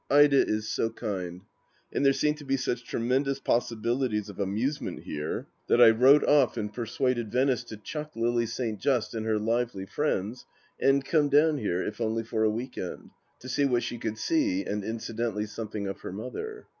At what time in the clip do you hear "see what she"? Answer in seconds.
13.47-13.99